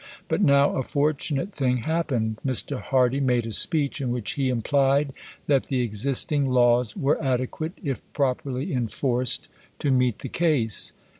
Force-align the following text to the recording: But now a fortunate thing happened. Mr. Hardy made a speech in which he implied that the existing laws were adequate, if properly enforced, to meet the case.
But 0.29 0.41
now 0.41 0.73
a 0.77 0.81
fortunate 0.81 1.51
thing 1.53 1.77
happened. 1.85 2.39
Mr. 2.43 2.81
Hardy 2.81 3.19
made 3.19 3.45
a 3.45 3.51
speech 3.51 4.01
in 4.01 4.09
which 4.09 4.31
he 4.31 4.49
implied 4.49 5.13
that 5.45 5.65
the 5.65 5.81
existing 5.81 6.49
laws 6.49 6.97
were 6.97 7.23
adequate, 7.23 7.73
if 7.83 8.01
properly 8.11 8.73
enforced, 8.73 9.47
to 9.77 9.91
meet 9.91 10.17
the 10.17 10.27
case. 10.29 10.93